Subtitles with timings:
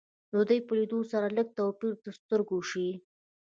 [0.31, 2.89] د دوی په لیدو سره لږ توپیر تر سترګو شي